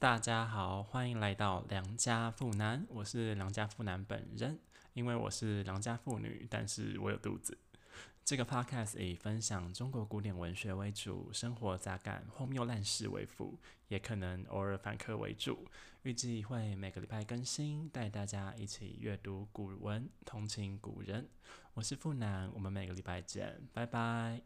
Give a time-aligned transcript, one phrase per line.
[0.00, 2.86] 大家好，欢迎来到良家妇男。
[2.88, 4.58] 我是良家妇男本人，
[4.94, 7.58] 因为我是良家妇女，但是我有肚子。
[8.24, 13.58] 这个 Podcast 以分享中国古典文学为主，生活杂感，荒谬烂事为辅，
[13.88, 15.68] 也可能偶尔反客为主。
[16.00, 21.28] 预计会每个礼拜更新，带大家一起阅读古文，同情古人。
[21.74, 24.40] 我是妇男，我们每个礼拜见，拜拜。